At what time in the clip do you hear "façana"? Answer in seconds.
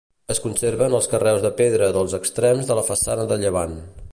2.89-3.29